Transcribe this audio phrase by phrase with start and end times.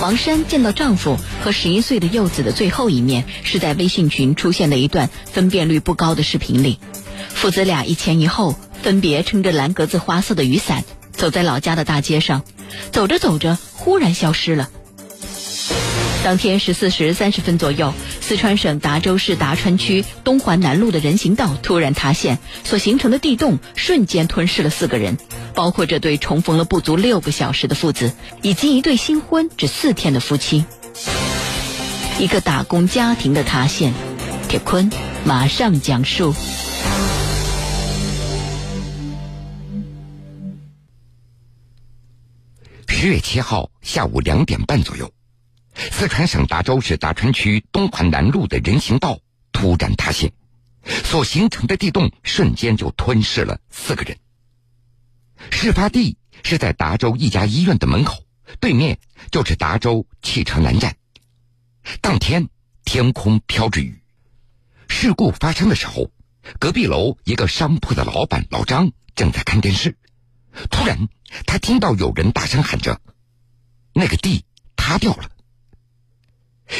[0.00, 6.78] 王珊见到丈夫和十一岁的幼子的最后一面，是在微信群出现的一段分辨率不高的视频里。
[7.30, 12.44] 父子俩一前一后，分别撑着蓝格子花色的雨伞，走在老家的大街上。
[12.92, 14.70] 走着走着，忽然消失了。
[16.22, 17.92] 当天十四时三十分左右，
[18.28, 25.16] 四川省达州市达川区东环南路的人行道突然塌陷，所形成的地洞瞬间吞噬了四个人，
[25.54, 30.66] 包括这对重逢了不足六个小时的父子，以及一对新婚只四天的夫妻。
[32.18, 33.94] 一个打工家庭的塌陷，
[34.46, 34.90] 铁坤
[35.24, 36.34] 马上讲述。
[42.88, 45.10] 十月七号下午两点半左右，
[45.78, 49.20] 四川省达州市达川区东环南路的人行道
[49.52, 50.32] 突然塌陷，
[51.04, 54.18] 所形成的地洞瞬间就吞噬了四个人。
[55.50, 58.24] 事发地是在达州一家医院的门口，
[58.58, 58.98] 对面
[59.30, 60.96] 就是达州汽车南站。
[62.00, 62.48] 当天
[62.84, 64.02] 天空飘着雨，
[64.88, 66.10] 事故发生的时候，
[66.58, 69.96] 隔壁楼一个商铺的老板老张正在看电视。
[70.70, 71.08] 突然，
[71.46, 73.00] 他听到有人大声喊着
[73.94, 75.30] ：“那个地塌掉了。”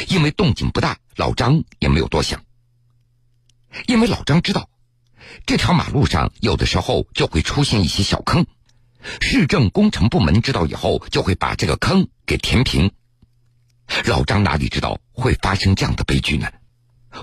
[0.07, 2.43] 因为动静不大，老张也没有多想。
[3.87, 4.69] 因为老张知道，
[5.45, 8.45] 这条马路上有的时候就会出现一些小坑，
[9.21, 12.91] 市政工程部门知道以后就会把这个坑给填平。
[14.05, 16.47] 老张哪里知道会发生这样的悲剧呢？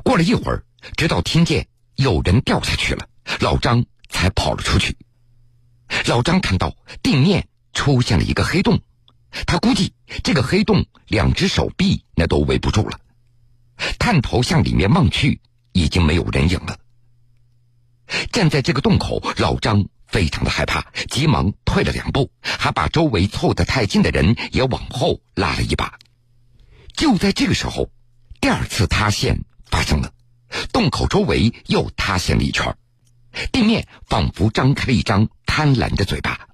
[0.04, 0.64] 过了一会儿，
[0.96, 3.08] 直到听见有人掉下去了，
[3.40, 4.96] 老张才跑了出去。
[6.06, 8.80] 老张看到地面出现了一个黑洞，
[9.44, 9.92] 他估计
[10.22, 13.00] 这个黑洞两只手臂那都围不住了。
[13.98, 15.40] 探头向里面望去，
[15.72, 16.78] 已经没有人影了。
[18.32, 25.98] 站在这个洞口，老张非常的害怕，急忙退了两步，还把周围凑得太近的人也往后拉了一把。
[26.94, 27.90] 就在这个时候，
[28.40, 30.12] 第二次塌陷发生了，
[30.72, 32.74] 洞口周围又塌陷了一圈。
[33.52, 36.48] 地面仿佛张开了一张贪婪的嘴巴。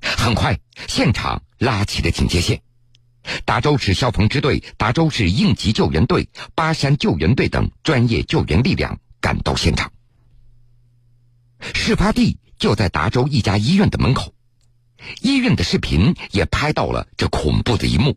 [0.00, 2.62] 很快，现场拉起了警戒线，
[3.44, 9.92] 达州市消防支队、达州市应急救援队、巴山救援队等专业救援力量赶到现场。
[11.74, 14.34] 事发地就在达州一家医院的门口，
[15.20, 18.16] 医院的视频也拍到了这恐怖的一幕。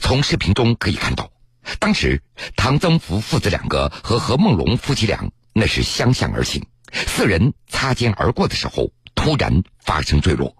[0.00, 1.30] 从视频中可以看到，
[1.78, 2.22] 当时
[2.56, 5.30] 唐增福父子两个和何梦龙夫妻俩。
[5.54, 10.54] 那是相向而行，四人擦肩而过的时候，突然发生坠落，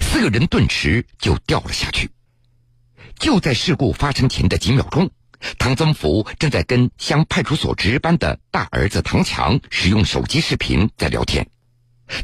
[0.00, 2.10] 四个人顿时就掉了下去。
[3.18, 5.10] 就在事故发生前的几秒钟，
[5.58, 11.48] 唐增福正在跟乡派出所值班的大儿子唐强使用手机视频在聊天。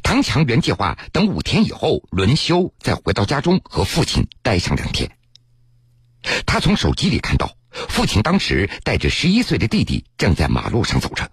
[0.02, 5.10] 唐强原计划等五天以后轮休，再回到家中和父亲待上两天。
[6.44, 11.30] 他从手机里看到，父亲当时带着十一岁的弟弟正在马路上走着。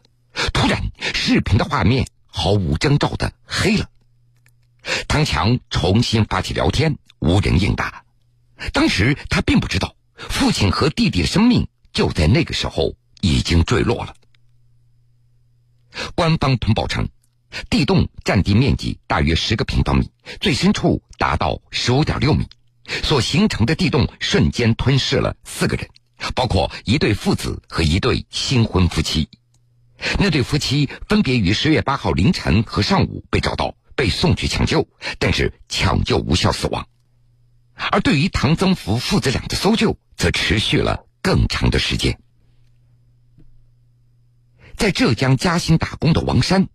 [0.53, 3.89] 突然，视频的画面毫无征兆的黑了。
[5.07, 8.03] 唐强重新发起聊天，无人应答。
[8.71, 14.13] 当时他并不知道，父亲和弟弟的生命就在那个时候已经坠落了。
[16.15, 17.07] 官方通报称，
[17.69, 22.47] 地洞占地面积大约十个平方米，最深处达到十五点六米，
[23.03, 25.87] 所形成的地洞瞬间吞噬了四个人，
[26.33, 29.29] 包括一对父子和一对新婚夫妻。
[30.19, 34.87] 那对夫妻分别于十月八号凌晨和上午被找到，被送去抢救，
[35.19, 36.87] 但是抢救无效死亡。
[37.75, 42.19] 而对于唐增福父子俩的搜救，则持续了更长的时间。
[44.75, 46.67] 在浙江嘉兴打工的王山，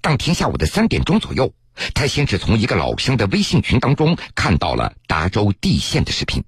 [0.00, 1.54] 当天下午的三点钟左右，
[1.94, 6.44] 他先是从一个老乡的微信群当中看到了达州地陷的视频。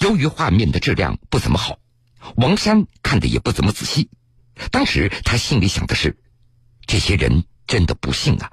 [0.00, 1.78] 由于画面的质量不怎么好，
[2.36, 4.08] 王山看的也不怎么仔细。
[4.70, 6.16] 当时他心里想的是：
[6.86, 8.50] 这些人真的不幸啊。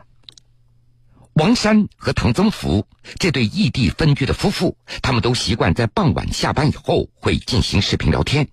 [1.38, 2.88] 王山和唐增福
[3.20, 8.48] 这对异地分居的夫妇，他们都习惯在傍晚下班以后会进行视频聊天。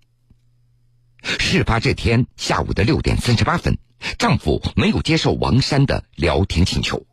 [1.23, 3.79] 事发这天下午的六点三十八分，
[4.19, 7.07] 丈夫没有接受王山的聊天请求，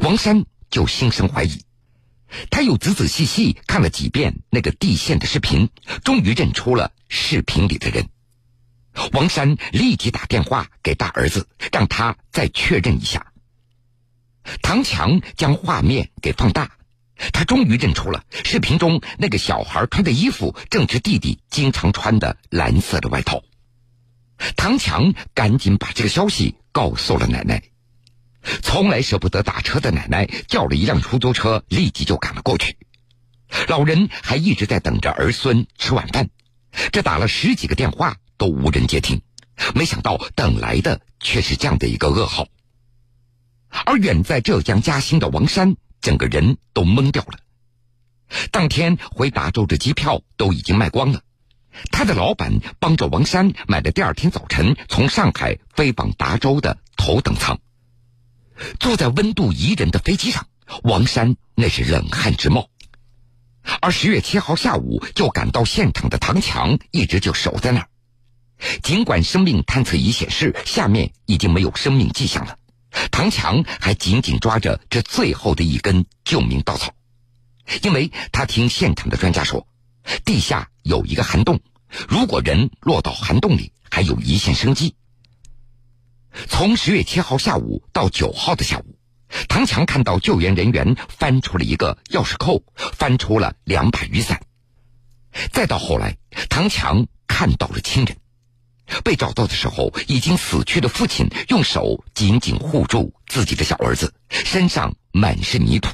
[0.00, 1.60] 王山就心生怀疑。
[2.50, 5.70] 他又仔仔细细看了几遍那个地线的视频，
[6.02, 8.08] 终于认出了视频里的人。
[9.12, 13.24] 王山立即打电话给大儿子，让他再确认一下。
[14.62, 16.76] 唐强将画面给放大，
[17.32, 23.42] 他终于认出了视频中那个小孩穿的衣服，正是弟弟经常穿的蓝色的外套。
[24.56, 27.62] 唐强赶紧把这个消息告诉了奶奶。
[28.62, 32.76] 从来舍不得打车的奶奶叫了一辆出租车，立即就赶了过去。
[33.68, 36.28] 老人还一直在等着儿孙吃晚饭，
[36.92, 39.22] 这打了十几个电话都无人接听，
[39.74, 42.46] 没想到等来的却是这样的一个噩耗。
[43.84, 47.38] 而远在浙江嘉兴的王山，整个人都懵掉了。
[48.50, 51.20] 当天回达州的机票都已经卖光了，
[51.90, 57.58] 他的老板帮着王山买了第二天早晨从上海飞往达州的头等舱。
[58.78, 60.46] 坐在温度宜人的飞机上，
[60.84, 62.70] 王山那是冷汗直冒。
[63.80, 67.88] 而十月七号下午就赶到现场的唐强一直就守在那儿，
[68.82, 72.56] 尽管生命探测仪显示下面已经没有生命迹象了，
[73.10, 76.92] 唐强还紧紧抓着这最后的一根救命稻草，
[77.82, 79.66] 因为他听现场的专家说，
[80.24, 81.60] 地下有一个涵洞，
[82.08, 84.94] 如果人落到涵洞里，还有一线生机。
[86.48, 88.98] 从十月七号下午到九号的下午。
[89.48, 94.40] 唐强看到救援人员翻出了一个钥匙扣，翻出了两把雨伞。
[95.50, 96.16] 再到后来，
[96.48, 98.16] 唐强看到了亲人
[99.02, 105.90] 被找到的时候，已经死去的父亲用手紧紧护住自己的小儿子，身上满是泥土。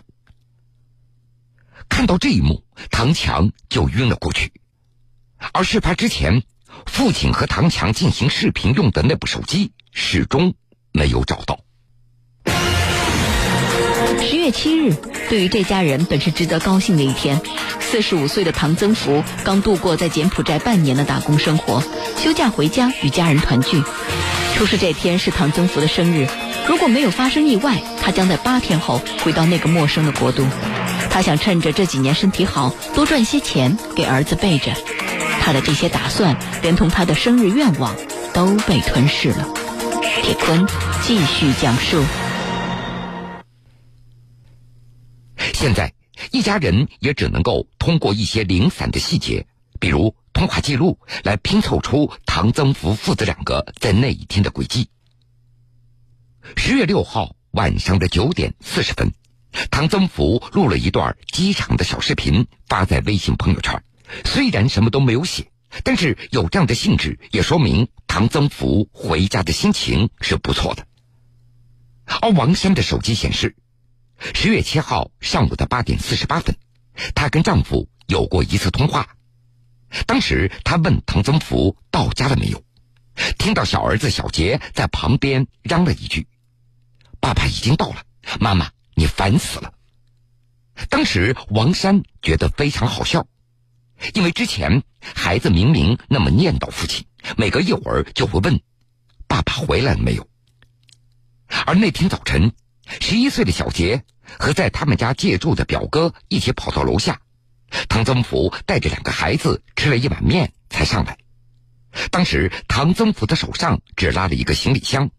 [1.89, 4.53] 看到这一幕，唐强就晕了过去。
[5.53, 6.43] 而事发之前，
[6.87, 10.55] 父亲和唐强进行视频用的那部手机始终
[10.93, 11.61] 没有找到。
[14.21, 14.95] 十月七日，
[15.31, 17.41] 对于这家人本是值得高兴的一天。
[17.79, 21.83] 四十五岁的唐增福刚度过在柬埔寨半年的打工生活，
[22.19, 23.83] 休假回家与家人团聚。
[24.57, 26.29] 出事这天是唐增福的生日，
[26.67, 30.45] 如果没有发生意外，他将在八天后回到那个陌生的国度。
[31.09, 34.73] 他想趁着这几年身体好，多赚些钱给儿子备着。
[35.41, 37.95] 他的这些打算，连同他的生日愿望，
[38.35, 39.49] 都被吞噬了。
[40.23, 40.67] 铁坤
[41.03, 42.03] 继续讲述。
[45.61, 45.93] 现在，
[46.33, 49.47] 一家人也只能够通过一些零散的细节，
[49.79, 54.89] 比如通话记录，来拼凑出唐增福父子两个在那一天的轨迹。
[56.57, 59.13] 十月六号晚上的九点四十分，
[59.71, 63.85] 唐增福录了一段机场的小视频，发在微信朋友圈。
[64.25, 65.51] 虽然什么都没有写，
[65.85, 70.87] 但是有这样的兴致，也说明唐增福回家的心情是不错的。
[72.23, 73.57] 而王山的手机显示。
[74.21, 76.55] 十月七号上午的八点四十八分，
[77.15, 79.17] 她跟丈夫有过一次通话。
[80.07, 82.63] 当时她问唐增福到家了没有，
[83.39, 86.29] 听到小儿子小杰在旁边嚷了一句
[87.19, 88.03] ：“爸爸已经到了，
[88.39, 89.73] 妈妈你烦死了。”
[90.91, 93.27] 当时王山觉得非常好笑，
[94.13, 97.07] 因为之前孩子明明那么念叨父亲，
[97.39, 98.61] 每隔一会儿就会问
[99.27, 100.29] ：“爸爸回来了没有？”
[101.67, 102.53] 而那天早晨。
[102.99, 104.05] 十一岁的小杰
[104.39, 107.21] 和在他们家借住的表哥一起跑到楼下，
[107.89, 111.17] 唐增福带着两个孩子吃了一碗面才上来。
[112.11, 115.11] 当时唐增福的手上只拉了一个行李箱，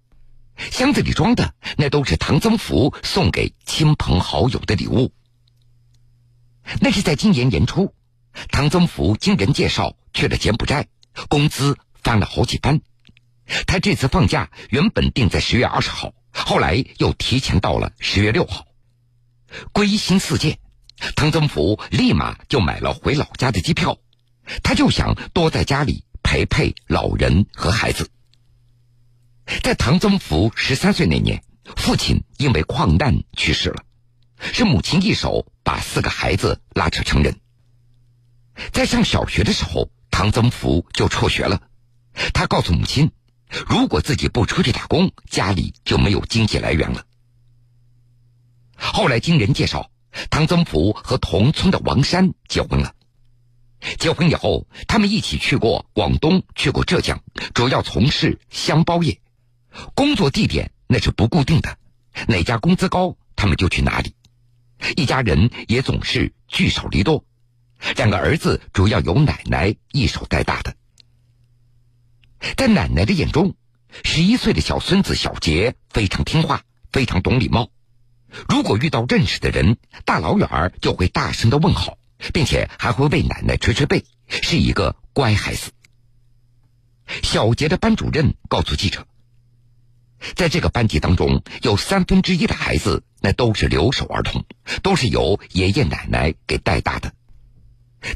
[0.58, 5.14] 箱子里装的那都是唐增福送给亲朋好友的礼物。
[6.80, 7.94] 那是在今年年初，
[8.50, 10.88] 唐增福经人介绍去了柬埔寨，
[11.28, 12.82] 工资翻了好几番。
[13.66, 16.14] 他这次放假原本定在十月二十号。
[16.31, 18.66] 后来又提前到了十月六号，
[19.74, 20.60] 归心似箭，
[21.16, 23.98] 唐增福立马就买了回老家的机票，
[24.63, 28.10] 他就想多在家里陪陪老人和孩子。
[29.62, 31.44] 在唐增福十三岁那年，
[31.75, 33.84] 父亲因为矿难去世了，
[34.39, 37.38] 是母亲一手把四个孩子拉扯成人。
[38.72, 41.62] 在上小学的时候，唐增福就辍学了，
[42.34, 43.12] 他告诉母亲。
[43.67, 47.05] 如果自己不出去打工，家里就没有经济来源了。
[48.75, 49.91] 后来经人介绍，
[50.29, 52.96] 唐增福和同村的王山结婚了。
[54.00, 57.22] 结婚以后，他们一起去过广东，去过浙江，
[57.53, 59.20] 主要从事箱包业，
[59.96, 61.77] 工作地点那是不固定的，
[62.27, 64.15] 哪家工资高，他们就去哪里。
[64.96, 67.24] 一家人也总是聚少离多，
[67.96, 70.75] 两个儿子主要由奶奶一手带大的。
[72.57, 73.55] 在奶奶的眼中，
[74.03, 77.69] 十一岁的小孙子小杰非常听话，非常懂礼貌。
[78.50, 81.98] 如果遇到认识的人，大老远儿就会大声的问好，
[82.33, 85.71] 并且还会为奶奶捶捶背，是一个乖孩子。
[87.21, 89.05] 小杰的班主任告诉记者，
[90.36, 94.45] 在这个班级当中，有三分之一的孩子那都是留守儿童，
[94.81, 97.13] 都是由爷爷奶奶给带大的。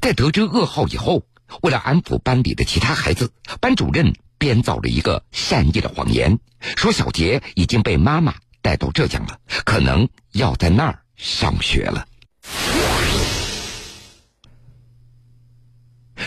[0.01, 1.24] 在得知噩耗以后。
[1.62, 6.40] 为了安抚班里的其他孩子，班主任编造了一个善意的谎言，
[6.75, 12.08] 说小杰已经被妈妈带到浙江了，可能要在那儿上学了。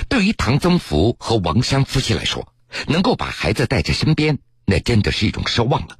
[0.08, 2.52] 对于唐增福和王山夫妻来说，
[2.86, 5.96] 能够把孩子带在身边，那真的是一种奢望了。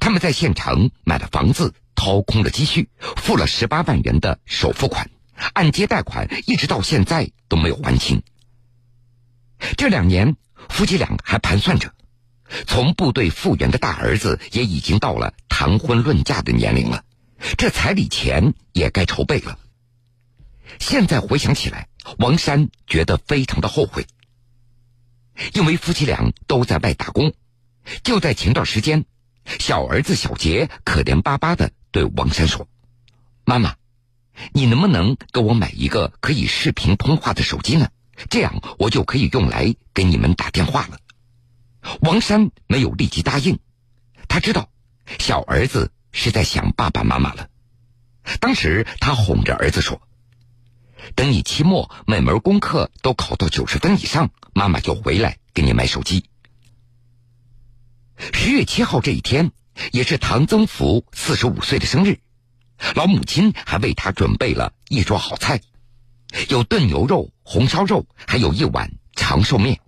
[0.00, 5.10] 他们在县城买了房子，掏空了积蓄，付了十八万元的首付款，
[5.52, 8.22] 按揭贷款一直到现在都没有还清。
[9.76, 10.36] 这两年，
[10.68, 11.92] 夫妻俩还盘算着，
[12.66, 17.04] 从部队复员的大儿子也已经到了谈婚论嫁的年龄了，
[17.56, 19.58] 这彩礼钱也该筹备了。
[20.78, 21.88] 现在回想起来，
[22.18, 24.06] 王山觉得非常的后悔，
[25.52, 27.32] 因为夫妻俩都在外打工。
[28.02, 29.04] 就在前段时间，
[29.44, 32.66] 小儿子小杰可怜巴巴的对王山说
[33.44, 33.76] ：“妈妈，
[34.52, 37.88] 你能不能给我买一个可以视频通话的手机呢？
[38.30, 40.98] 这样我就可以用来给你们打电话了。”
[42.00, 43.58] 王山没有立即答应，
[44.28, 44.68] 他知道
[45.18, 47.48] 小儿子是在想爸爸妈妈了。
[48.40, 50.00] 当时他哄着儿子说。
[51.14, 56.24] 等你期末每门功课都考到九十分以上，妈妈就回来给你买手机。
[58.32, 59.52] 十月七号这一天，
[59.92, 62.20] 也是唐增福四十五岁的生日，
[62.94, 65.60] 老母亲还为他准备了一桌好菜，
[66.48, 69.80] 有炖牛肉、红烧肉，还有一碗长寿面。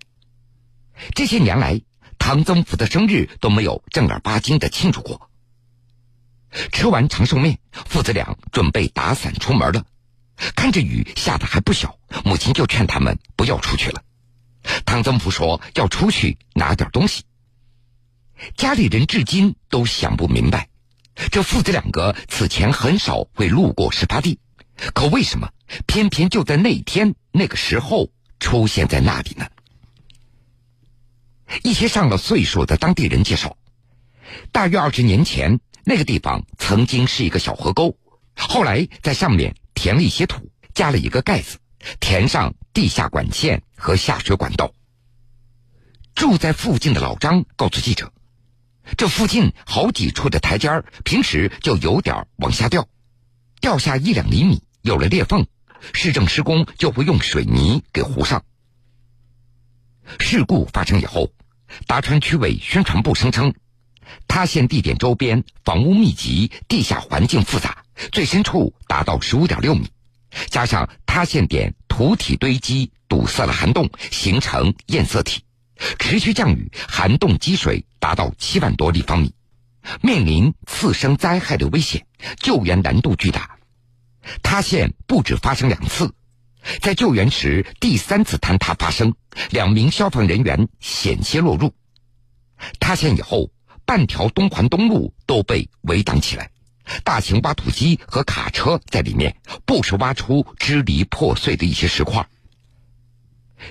[1.14, 1.80] 这些年来，
[2.18, 5.30] 唐增福的生日都没有正儿八经的庆祝过。
[6.72, 9.84] 吃完长寿面，父子俩准备打伞出门了。
[10.54, 14.02] 看着雨下的还不小，母亲就劝他们不要出去了。
[14.84, 17.24] 唐增福说要出去拿点东西。
[18.56, 20.68] 家里人至今都想不明白，
[21.30, 24.38] 这父子两个此前很少会路过事发地，
[24.94, 25.50] 可为什么
[25.86, 29.46] 偏偏就在那天那个时候出现在那里呢？
[31.62, 33.56] 一些上了岁数的当地人介绍，
[34.52, 37.96] 大约二十年前，那个地方曾经是一个小河沟，
[38.36, 39.54] 后来在上面。
[39.78, 41.58] 填了一些土，加了一个盖子，
[42.00, 44.72] 填上地下管线和下水管道。
[46.14, 48.10] 住在附近的老张告诉记者
[48.96, 52.88] ：“这附近好几处的台阶儿，平时就有点往下掉，
[53.60, 55.46] 掉下一两厘米，有了裂缝，
[55.92, 58.44] 市政施工就会用水泥给糊上。”
[60.20, 61.32] 事故发生以后，
[61.86, 63.54] 达川区委宣传部声称，
[64.28, 67.84] 塌陷地点周边房屋密集，地下环境复杂。
[68.12, 69.88] 最深处达到十五点六米，
[70.48, 75.42] 加上塌陷点土体堆积堵塞了涵洞，形成堰塞体，
[75.98, 79.34] 持续降雨，涵洞积水达到七万多立方米，
[80.02, 82.06] 面临次生灾害的危险，
[82.38, 83.58] 救援难度巨大。
[84.42, 86.12] 塌陷不止发生两次，
[86.80, 89.14] 在救援时第三次坍塌发生，
[89.50, 91.74] 两名消防人员险些落入。
[92.80, 93.50] 塌陷以后，
[93.84, 96.50] 半条东环东路都被围挡起来。
[97.04, 102.28] 大型挖土机和卡车在里面不时挖出支离破碎的一些石块。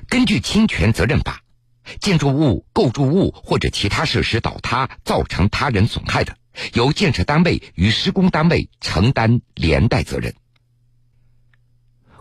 [0.07, 1.41] 根据侵权责任法，
[1.99, 6.37] 建筑物、构筑物或者其他设施倒塌造成他人损害的，
[6.73, 10.33] 由建设单位与施工单位承担连带责任。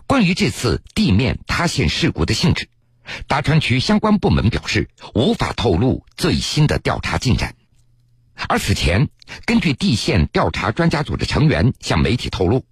[0.07, 2.69] 关于这次地面塌陷事故的性质，
[3.27, 7.55] 达川区相关部门表示无法透露最新的调查进展。
[8.47, 9.09] 而此前，
[9.45, 12.65] 根据地陷调查专家组的成员向媒体透露，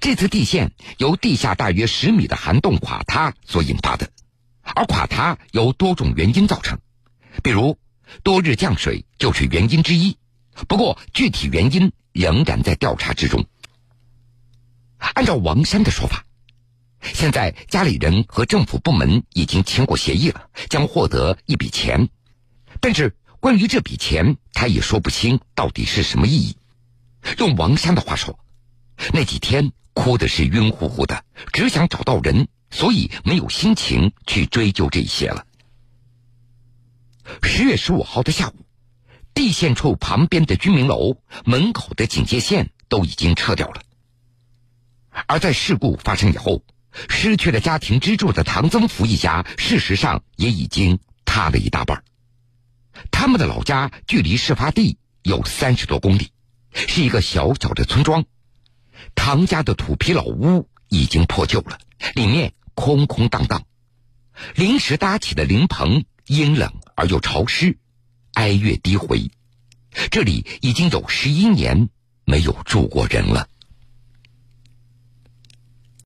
[0.00, 4.10] 这次地陷由地下大约十米的涵洞垮塌所引发的，
[4.74, 6.78] 而垮塌由多种原因造成，
[7.42, 7.78] 比如
[8.22, 10.16] 多日降水就是原因之一。
[10.68, 13.46] 不过，具体原因仍然在调查之中。
[14.98, 16.24] 按照王山的说法，
[17.02, 22.08] 现在家里人和政府部门已经签过协议了，将获得一笔钱，
[22.80, 23.14] 但是。
[23.38, 26.56] 关于这笔钱，他也说不清到底是什么意义。
[27.38, 28.40] 用王山的话说，
[29.12, 35.46] 那几天哭的是晕乎乎的，只想找到人，所以没有心情去追究这些了。
[37.42, 38.66] 十月十五号的下午，
[39.34, 43.82] 地线处旁边的居民楼门口的警戒线都已经撤掉了。
[45.26, 46.62] 而在事故发生以后，
[47.08, 52.04] 失去了家庭支柱的唐增福一家，事实上也已经塌了一大半。
[53.10, 56.30] 他们的老家距离事发地有三十多公里，
[56.72, 58.24] 是一个小小的村庄。
[59.14, 61.78] 唐家的土坯老屋已经破旧了，
[62.14, 63.64] 里面空空荡荡。
[64.54, 67.78] 临时搭起的灵棚阴冷而又潮湿，
[68.34, 69.30] 哀乐低回。
[70.10, 71.88] 这里已经有十一年
[72.24, 73.48] 没有住过人了。